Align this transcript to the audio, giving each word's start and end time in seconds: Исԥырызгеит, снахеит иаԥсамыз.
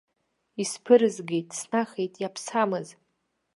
Исԥырызгеит, 0.61 1.49
снахеит 1.59 2.13
иаԥсамыз. 2.17 2.87